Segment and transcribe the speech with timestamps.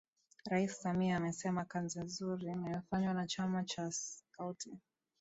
[0.45, 4.79] Rais Samia amesema kazi nzuri inayofanywa na Chama cha Skauti